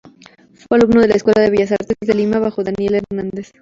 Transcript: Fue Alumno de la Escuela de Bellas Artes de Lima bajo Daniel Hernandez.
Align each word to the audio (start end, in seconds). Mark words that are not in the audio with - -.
Fue 0.67 0.79
Alumno 0.79 0.99
de 1.01 1.09
la 1.09 1.13
Escuela 1.13 1.43
de 1.43 1.51
Bellas 1.51 1.73
Artes 1.73 1.95
de 2.01 2.15
Lima 2.15 2.39
bajo 2.39 2.63
Daniel 2.63 2.95
Hernandez. 3.11 3.51